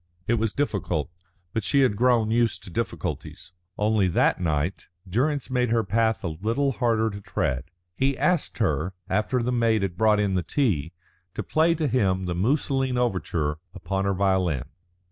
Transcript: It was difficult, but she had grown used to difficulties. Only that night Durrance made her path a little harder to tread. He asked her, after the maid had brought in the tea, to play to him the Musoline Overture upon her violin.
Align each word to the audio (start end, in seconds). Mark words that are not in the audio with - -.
It 0.25 0.39
was 0.39 0.51
difficult, 0.51 1.11
but 1.53 1.63
she 1.63 1.81
had 1.81 1.95
grown 1.95 2.31
used 2.31 2.63
to 2.63 2.71
difficulties. 2.71 3.53
Only 3.77 4.07
that 4.07 4.41
night 4.41 4.87
Durrance 5.07 5.51
made 5.51 5.69
her 5.69 5.83
path 5.83 6.23
a 6.23 6.29
little 6.41 6.71
harder 6.71 7.11
to 7.11 7.21
tread. 7.21 7.65
He 7.95 8.17
asked 8.17 8.57
her, 8.57 8.95
after 9.07 9.43
the 9.43 9.51
maid 9.51 9.83
had 9.83 9.97
brought 9.97 10.19
in 10.19 10.33
the 10.33 10.41
tea, 10.41 10.91
to 11.35 11.43
play 11.43 11.75
to 11.75 11.87
him 11.87 12.25
the 12.25 12.33
Musoline 12.33 12.97
Overture 12.97 13.59
upon 13.75 14.05
her 14.05 14.15
violin. 14.15 14.63